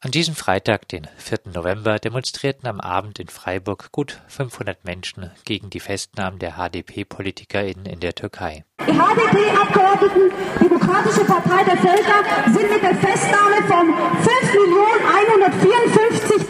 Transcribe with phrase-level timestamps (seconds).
[0.00, 1.52] An diesem Freitag, den 4.
[1.52, 7.98] November, demonstrierten am Abend in Freiburg gut 500 Menschen gegen die Festnahmen der HDP-PolitikerInnen in
[7.98, 8.64] der Türkei.
[8.86, 10.30] Die HDP-Abgeordneten,
[10.60, 13.92] Demokratische Partei der Völker, sind mit der Festnahme von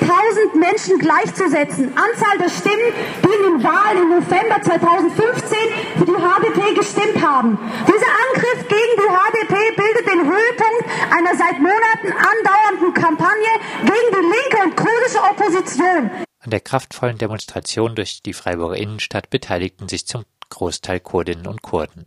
[0.08, 1.92] 5.154.000 Menschen gleichzusetzen.
[1.96, 5.58] Anzahl der Stimmen, die in den Wahlen im November 2015
[5.98, 7.58] für die HDP gestimmt haben.
[7.86, 13.48] Dieser Angriff gegen die HDP bildet den Höhepunkt einer seit Monaten andauernden Kampagne Kampagne
[13.80, 16.10] gegen die linke und kurdische Opposition.
[16.40, 22.06] An der kraftvollen Demonstration durch die Freiburger Innenstadt beteiligten sich zum Großteil Kurdinnen und Kurden.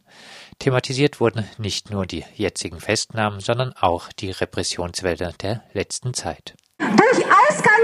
[0.60, 6.56] Thematisiert wurden nicht nur die jetzigen Festnahmen, sondern auch die Repressionswälder der letzten Zeit.
[6.80, 7.26] Durch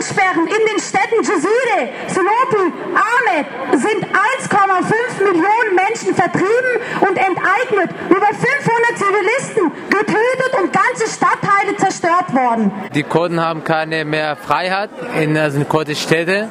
[0.08, 3.46] Ausgangssperren in den Städten Jazire, Sinopi, Ahmed
[3.80, 12.34] sind 1,5 Millionen Menschen vertrieben und enteignet, über 500 Zivilisten getötet und ganze Stadtteile zerstört
[12.34, 12.72] worden.
[12.94, 14.90] Die Kurden haben keine mehr Freiheit
[15.20, 16.50] in also kurdischen Städten.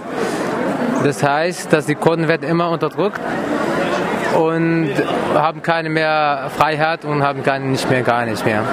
[1.02, 3.20] Das heißt, dass die Kurden werden immer unterdrückt
[4.34, 4.90] und
[5.34, 8.64] haben keine mehr Freiheit und haben keine, nicht mehr gar nicht mehr.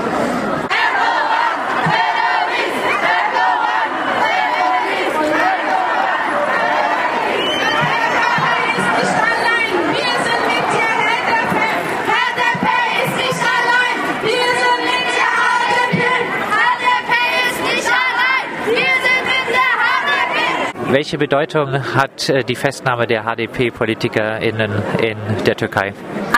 [20.93, 25.91] Welche Bedeutung hat äh, die Festnahme der HDP-PolitikerInnen in der Türkei?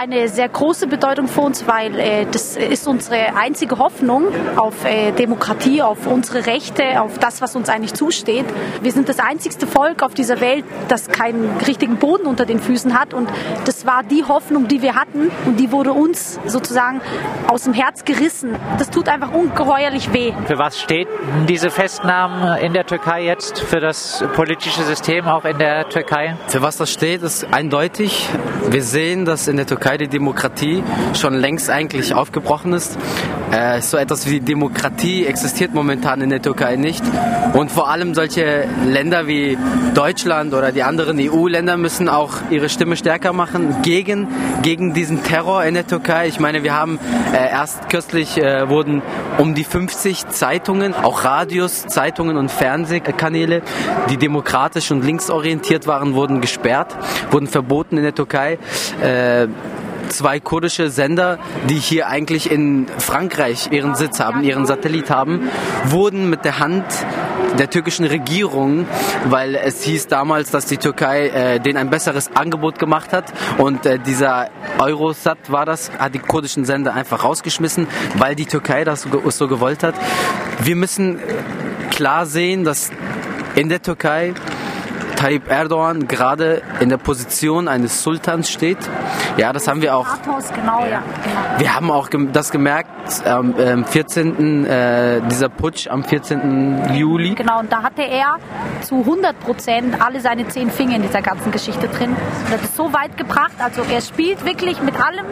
[0.06, 4.26] Eine sehr große Bedeutung für uns, weil äh, das ist unsere einzige Hoffnung
[4.56, 8.46] auf äh, Demokratie, auf unsere Rechte, auf das, was uns eigentlich zusteht.
[8.84, 13.00] Wir sind das einzigste Volk auf dieser Welt, das keinen richtigen Boden unter den Füßen
[13.00, 13.16] hat.
[13.16, 13.28] Und
[13.66, 15.32] das war die Hoffnung, die wir hatten.
[15.46, 17.02] Und die wurde uns sozusagen
[17.48, 18.56] aus dem Herz gerissen.
[18.78, 20.34] Das tut einfach ungeheuerlich weh.
[20.46, 21.08] Für was steht
[21.50, 23.58] diese Festnahme in der Türkei jetzt?
[23.58, 26.38] Für das politische politische System auch in der Türkei?
[26.48, 28.30] Für was das steht, ist eindeutig.
[28.70, 30.84] Wir sehen, dass in der Türkei die Demokratie
[31.14, 32.98] schon längst eigentlich aufgebrochen ist.
[33.52, 37.04] Äh, so etwas wie Demokratie existiert momentan in der Türkei nicht.
[37.54, 39.58] Und vor allem solche Länder wie
[39.94, 44.28] Deutschland oder die anderen EU-Länder müssen auch ihre Stimme stärker machen gegen,
[44.62, 46.28] gegen diesen Terror in der Türkei.
[46.28, 47.00] Ich meine, wir haben
[47.34, 49.02] äh, erst kürzlich äh, wurden
[49.38, 53.62] um die 50 Zeitungen, auch Radios, Zeitungen und Fernsehkanäle,
[54.10, 56.96] die demokratisch und linksorientiert waren, wurden gesperrt,
[57.32, 58.58] wurden verboten in der Türkei.
[59.02, 59.48] Äh,
[60.10, 61.40] zwei kurdische Sender,
[61.70, 65.50] die hier eigentlich in Frankreich ihren Sitz haben, ihren Satellit haben,
[65.86, 66.86] wurden mit der Hand
[67.60, 68.86] der türkischen Regierung,
[69.30, 73.86] weil es hieß damals, dass die Türkei äh, denen ein besseres Angebot gemacht hat und
[73.86, 74.50] äh, dieser
[74.80, 79.48] Eurosat war das, hat die kurdischen Sender einfach rausgeschmissen, weil die Türkei das so, so
[79.48, 79.96] gewollt hat.
[80.60, 81.20] Wir müssen
[81.92, 82.92] klar sehen, dass
[83.56, 84.34] in der Türkei
[85.26, 88.78] Tayyip Erdogan gerade in der Position eines Sultans steht.
[89.38, 90.06] Ja, das haben wir auch.
[90.54, 91.02] Genau, ja.
[91.24, 91.60] Genau.
[91.60, 94.66] Wir haben auch das gemerkt am ähm, 14.
[94.66, 96.94] Äh, dieser Putsch am 14.
[96.94, 97.34] Juli.
[97.34, 98.36] Genau, und da hatte er
[98.82, 102.16] zu 100 Prozent alle seine zehn Finger in dieser ganzen Geschichte drin.
[102.50, 103.54] Er hat es so weit gebracht.
[103.58, 105.26] Also er spielt wirklich mit allem,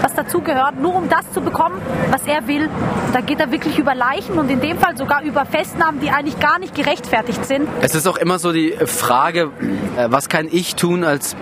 [0.00, 2.68] was dazugehört, nur um das zu bekommen, was er will.
[3.12, 6.38] Da geht er wirklich über Leichen und in dem Fall sogar über Festnahmen, die eigentlich
[6.38, 7.68] gar nicht gerechtfertigt sind.
[7.80, 9.50] Es ist auch immer so die Frage, Frage,
[9.96, 11.36] äh, was kann ich tun als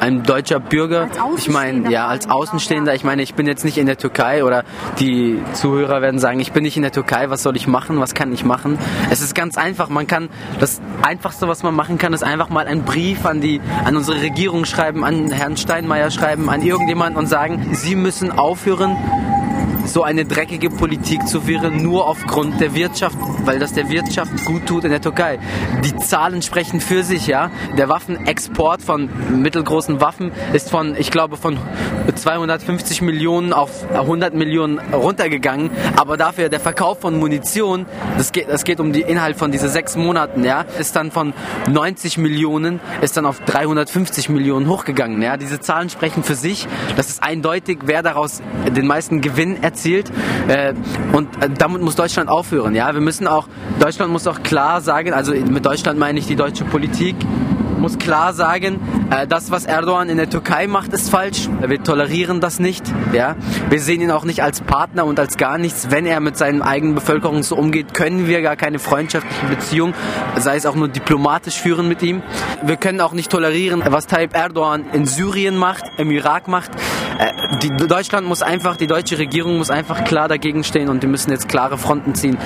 [0.00, 1.08] ein deutscher Bürger.
[1.36, 2.94] Ich meine, ja, als Außenstehender.
[2.94, 4.64] Ich meine, ich bin jetzt nicht in der Türkei oder
[4.98, 7.28] die Zuhörer werden sagen, ich bin nicht in der Türkei.
[7.28, 8.00] Was soll ich machen?
[8.00, 8.78] Was kann ich machen?
[9.10, 9.90] Es ist ganz einfach.
[9.90, 13.60] Man kann das einfachste, was man machen kann, ist einfach mal einen Brief an die,
[13.84, 18.96] an unsere Regierung schreiben, an Herrn Steinmeier schreiben, an irgendjemanden und sagen, Sie müssen aufhören,
[19.92, 24.66] so eine dreckige Politik zu führen, nur aufgrund der Wirtschaft, weil das der Wirtschaft gut
[24.66, 25.38] tut in der Türkei.
[25.84, 27.50] Die Zahlen sprechen für sich, ja.
[27.76, 29.08] Der Waffenexport von
[29.42, 31.58] mittelgroßen Waffen ist von, ich glaube, von
[32.14, 38.64] 250 Millionen auf 100 Millionen runtergegangen, aber dafür der Verkauf von Munition, das geht, das
[38.64, 41.32] geht um die Inhalt von diesen sechs Monaten, ja, ist dann von
[41.68, 45.36] 90 Millionen, ist dann auf 350 Millionen hochgegangen, ja.
[45.36, 46.66] Diese Zahlen sprechen für sich.
[46.96, 48.42] Das ist eindeutig, wer daraus
[48.76, 50.10] den meisten Gewinn erzielt erzielt.
[50.48, 50.74] Äh,
[51.12, 52.74] und äh, damit muss Deutschland aufhören.
[52.74, 53.48] Ja, wir müssen auch,
[53.78, 57.16] Deutschland muss auch klar sagen, also mit Deutschland meine ich die deutsche Politik,
[57.80, 58.78] muss klar sagen,
[59.10, 61.48] äh, das, was Erdogan in der Türkei macht, ist falsch.
[61.60, 62.84] Wir tolerieren das nicht.
[63.12, 63.36] Ja?
[63.68, 65.90] Wir sehen ihn auch nicht als Partner und als gar nichts.
[65.90, 69.94] Wenn er mit seinen eigenen Bevölkerung so umgeht, können wir gar keine freundschaftliche Beziehung,
[70.36, 72.22] sei es auch nur diplomatisch führen mit ihm.
[72.62, 76.70] Wir können auch nicht tolerieren, was Tayyip Erdogan in Syrien macht, im Irak macht.
[77.18, 81.06] Äh, die, Deutschland muss einfach, die deutsche Regierung muss einfach klar dagegen stehen und die
[81.06, 82.36] müssen jetzt klare Fronten ziehen,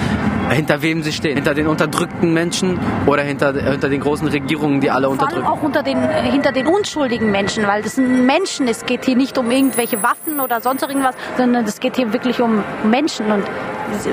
[0.50, 1.34] hinter wem sie stehen.
[1.34, 5.23] Hinter den unterdrückten Menschen oder hinter, hinter den großen Regierungen, die alle unterdrücken.
[5.24, 8.68] Vor allem auch unter den, hinter den unschuldigen Menschen, weil das sind Menschen.
[8.68, 12.40] Es geht hier nicht um irgendwelche Waffen oder sonst irgendwas, sondern es geht hier wirklich
[12.40, 13.30] um Menschen.
[13.30, 13.44] Und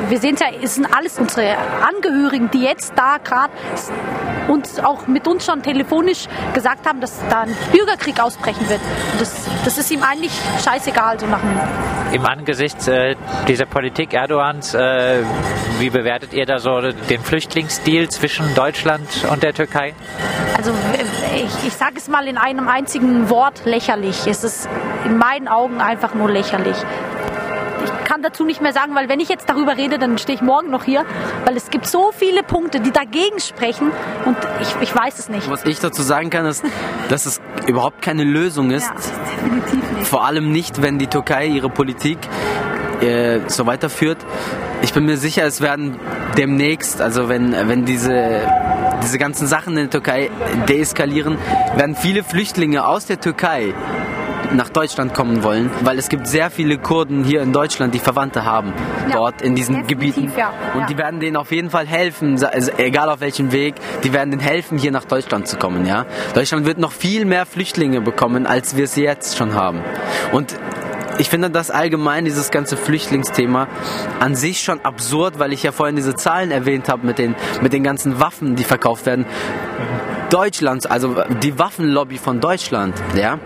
[0.10, 1.56] wir sehen es ja, es sind alles unsere
[1.88, 3.52] Angehörigen, die jetzt da gerade
[4.48, 8.82] uns auch mit uns schon telefonisch gesagt haben, dass da ein Bürgerkrieg ausbrechen wird.
[9.20, 10.32] Das, das ist ihm eigentlich
[10.64, 11.60] scheißegal, so nach dem
[12.14, 13.16] Im Angesicht äh,
[13.48, 15.24] dieser Politik Erdogans, äh,
[15.80, 19.94] wie bewertet ihr da so den Flüchtlingsdeal zwischen Deutschland und der Türkei?
[20.58, 20.72] Also
[21.36, 24.28] ich, ich sage es mal in einem einzigen Wort, lächerlich.
[24.28, 24.68] Es ist
[25.06, 26.78] in meinen Augen einfach nur lächerlich
[28.12, 30.70] kann dazu nicht mehr sagen, weil wenn ich jetzt darüber rede, dann stehe ich morgen
[30.70, 31.06] noch hier,
[31.46, 33.90] weil es gibt so viele Punkte, die dagegen sprechen
[34.26, 35.50] und ich, ich weiß es nicht.
[35.50, 36.62] Was ich dazu sagen kann, ist,
[37.08, 38.86] dass es überhaupt keine Lösung ist.
[38.86, 38.96] Ja,
[39.34, 40.08] definitiv nicht.
[40.08, 42.18] Vor allem nicht, wenn die Türkei ihre Politik
[43.02, 44.18] äh, so weiterführt.
[44.82, 45.98] Ich bin mir sicher, es werden
[46.38, 48.42] demnächst, also wenn, wenn diese,
[49.04, 50.30] diese ganzen Sachen in der Türkei
[50.68, 51.38] deeskalieren,
[51.76, 53.74] werden viele Flüchtlinge aus der Türkei
[54.54, 58.46] nach Deutschland kommen wollen, weil es gibt sehr viele Kurden hier in Deutschland, die Verwandte
[58.46, 58.74] haben
[59.08, 60.32] ja, dort in diesen Gebieten.
[60.38, 60.54] Ja.
[60.74, 60.86] Und ja.
[60.88, 64.42] die werden denen auf jeden Fall helfen, also egal auf welchem Weg, die werden denen
[64.42, 65.86] helfen, hier nach Deutschland zu kommen.
[65.86, 66.06] Ja?
[66.34, 69.82] Deutschland wird noch viel mehr Flüchtlinge bekommen, als wir es jetzt schon haben.
[70.32, 70.58] Und
[71.22, 73.68] ich finde das allgemein, dieses ganze Flüchtlingsthema
[74.20, 77.74] an sich schon absurd, weil ich ja vorhin diese Zahlen erwähnt habe mit den, mit
[77.74, 79.28] den ganzen Waffen, die verkauft werden.
[80.32, 83.40] Deutschlands, also die Waffenlobby von Deutschland, ja,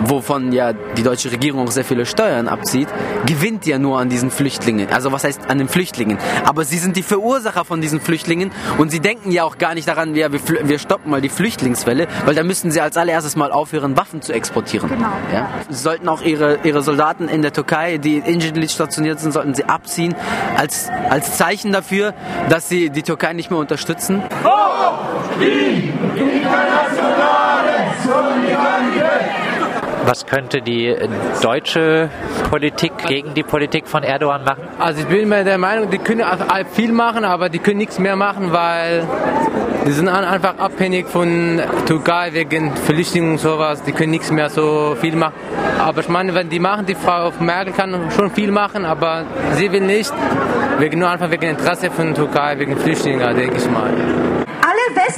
[0.00, 2.88] wovon ja die deutsche Regierung auch sehr viele Steuern abzieht,
[3.26, 4.88] gewinnt ja nur an diesen Flüchtlingen.
[4.90, 6.18] Also was heißt an den Flüchtlingen?
[6.44, 9.88] Aber sie sind die Verursacher von diesen Flüchtlingen und sie denken ja auch gar nicht
[9.88, 13.50] daran, ja, wir, wir stoppen mal die Flüchtlingswelle, weil da müssten sie als allererstes mal
[13.50, 14.88] aufhören, Waffen zu exportieren.
[14.88, 15.12] Genau.
[15.32, 15.48] Ja?
[15.68, 19.54] Sie sollten auch ihre, ihre Soldaten in der Türkei, die in Injili stationiert sind, sollten
[19.54, 20.14] sie abziehen,
[20.56, 22.14] als, als Zeichen dafür,
[22.48, 24.22] dass sie die Türkei nicht mehr unterstützen.
[24.44, 24.48] Oh,
[30.08, 30.96] was könnte die
[31.42, 32.08] deutsche
[32.48, 34.62] Politik gegen die Politik von Erdogan machen?
[34.78, 36.24] Also ich bin mir der Meinung, die können
[36.72, 39.06] viel machen, aber die können nichts mehr machen, weil
[39.86, 43.82] die sind einfach abhängig von Türkei wegen Flüchtlingen und sowas.
[43.82, 45.34] Die können nichts mehr so viel machen.
[45.78, 49.24] Aber ich meine, wenn die machen, die Frau Merkel kann schon viel machen, aber
[49.56, 50.12] sie will nicht.
[50.78, 53.92] Wegen, nur einfach wegen Interesse von Türkei, wegen Flüchtlingen, denke ich mal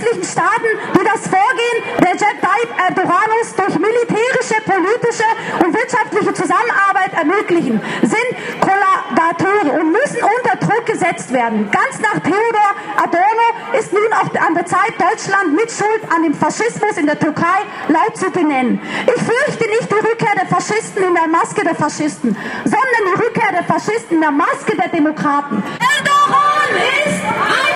[0.00, 5.28] westlichen Staaten, die das Vorgehen Recep Tayyip Erdoganis durch militärische, politische
[5.64, 11.70] und wirtschaftliche Zusammenarbeit ermöglichen, sind Kollaborateure und müssen unter Druck gesetzt werden.
[11.70, 16.34] Ganz nach Theodor Adorno ist nun auch an der Zeit, Deutschland mit Schuld an dem
[16.34, 18.80] Faschismus in der Türkei laut zu benennen.
[19.06, 23.52] Ich fürchte nicht die Rückkehr der Faschisten in der Maske der Faschisten, sondern die Rückkehr
[23.52, 25.62] der Faschisten in der Maske der Demokraten.
[25.78, 26.70] Erdogan
[27.06, 27.69] ist ein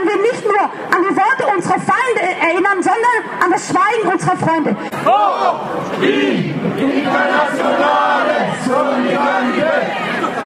[0.00, 4.36] wenn wir nicht nur an die Worte unserer Feinde erinnern, sondern an das Schweigen unserer
[4.36, 4.76] Freunde.
[5.04, 5.60] Hoch
[6.00, 10.09] die internationale Solidarität!